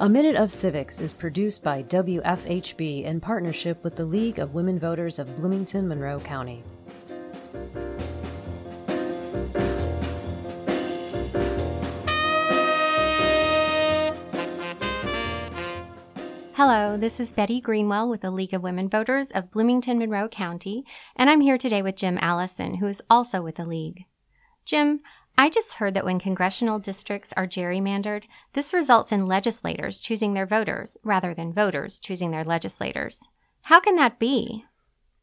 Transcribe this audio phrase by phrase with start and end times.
[0.00, 4.78] A Minute of Civics is produced by WFHB in partnership with the League of Women
[4.78, 6.62] Voters of Bloomington, Monroe County.
[16.54, 20.82] Hello, this is Betty Greenwell with the League of Women Voters of Bloomington, Monroe County,
[21.14, 24.06] and I'm here today with Jim Allison, who is also with the League.
[24.64, 25.00] Jim,
[25.40, 30.44] I just heard that when congressional districts are gerrymandered, this results in legislators choosing their
[30.44, 33.22] voters rather than voters choosing their legislators.
[33.62, 34.66] How can that be?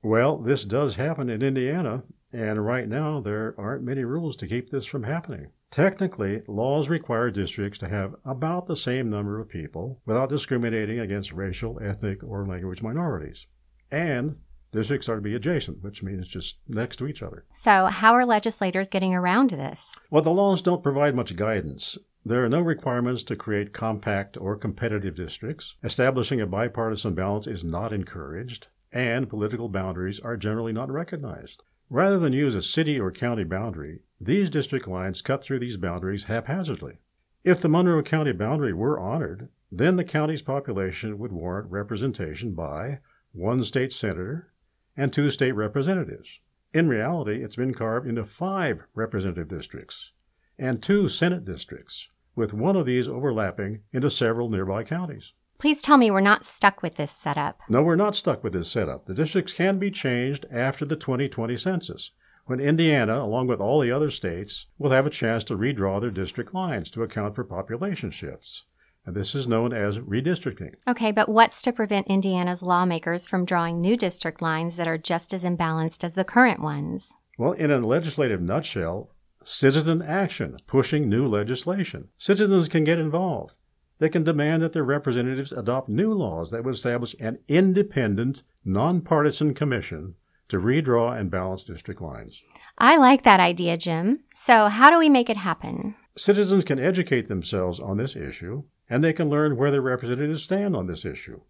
[0.01, 2.01] Well, this does happen in Indiana,
[2.33, 5.51] and right now there aren't many rules to keep this from happening.
[5.69, 11.31] Technically, laws require districts to have about the same number of people without discriminating against
[11.31, 13.45] racial, ethnic, or language minorities.
[13.91, 14.37] And
[14.71, 17.45] districts are to be adjacent, which means just next to each other.
[17.53, 19.81] So, how are legislators getting around this?
[20.09, 21.97] Well, the laws don't provide much guidance.
[22.25, 25.75] There are no requirements to create compact or competitive districts.
[25.83, 31.63] Establishing a bipartisan balance is not encouraged, and political boundaries are generally not recognized.
[31.89, 36.25] Rather than use a city or county boundary, these district lines cut through these boundaries
[36.25, 36.97] haphazardly.
[37.45, 42.99] If the Monroe County boundary were honored, then the county's population would warrant representation by
[43.31, 44.51] one state senator
[44.97, 46.41] and two state representatives.
[46.73, 50.11] In reality, it's been carved into five representative districts
[50.59, 55.33] and two Senate districts, with one of these overlapping into several nearby counties.
[55.59, 57.59] Please tell me we're not stuck with this setup.
[57.69, 59.05] No, we're not stuck with this setup.
[59.05, 62.11] The districts can be changed after the 2020 census,
[62.45, 66.11] when Indiana, along with all the other states, will have a chance to redraw their
[66.11, 68.65] district lines to account for population shifts.
[69.09, 70.73] This is known as redistricting.
[70.85, 75.33] Okay, but what's to prevent Indiana's lawmakers from drawing new district lines that are just
[75.33, 77.07] as imbalanced as the current ones?
[77.37, 79.11] Well, in a legislative nutshell,
[79.45, 82.09] citizen action, pushing new legislation.
[82.17, 83.53] Citizens can get involved.
[83.99, 89.53] They can demand that their representatives adopt new laws that would establish an independent, nonpartisan
[89.53, 90.15] commission
[90.49, 92.43] to redraw and balance district lines.
[92.77, 94.19] I like that idea, Jim.
[94.43, 95.95] So, how do we make it happen?
[96.17, 100.75] Citizens can educate themselves on this issue, and they can learn where their representatives stand
[100.75, 101.41] on this issue.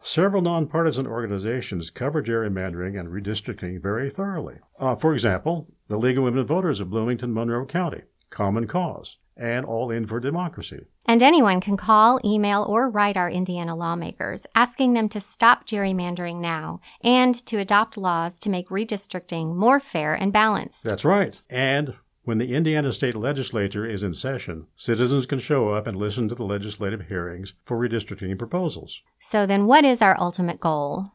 [0.00, 4.58] Several nonpartisan organizations cover gerrymandering and redistricting very thoroughly.
[4.78, 9.66] Uh, for example, the League of Women Voters of Bloomington, Monroe County, Common Cause, and
[9.66, 10.86] All In for Democracy.
[11.04, 16.40] And anyone can call, email, or write our Indiana lawmakers asking them to stop gerrymandering
[16.40, 20.84] now and to adopt laws to make redistricting more fair and balanced.
[20.84, 21.40] That's right.
[21.50, 21.94] And
[22.30, 26.34] when the Indiana state legislature is in session, citizens can show up and listen to
[26.36, 29.02] the legislative hearings for redistricting proposals.
[29.18, 31.10] So then, what is our ultimate goal?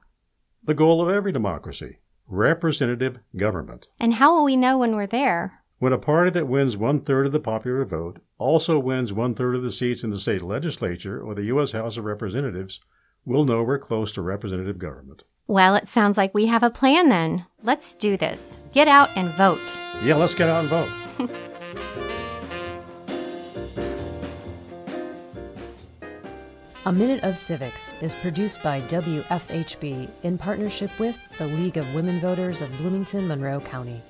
[0.62, 3.88] The goal of every democracy representative government.
[3.98, 5.62] And how will we know when we're there?
[5.80, 9.56] When a party that wins one third of the popular vote also wins one third
[9.56, 11.72] of the seats in the state legislature or the U.S.
[11.72, 12.82] House of Representatives,
[13.24, 15.24] we'll know we're close to representative government.
[15.48, 17.46] Well, it sounds like we have a plan then.
[17.64, 18.42] Let's do this.
[18.74, 19.62] Get out and vote.
[20.04, 21.05] Yeah, let's get out and vote.
[21.18, 21.30] A
[26.92, 32.60] Minute of Civics is produced by WFHB in partnership with the League of Women Voters
[32.62, 34.02] of Bloomington, Monroe County.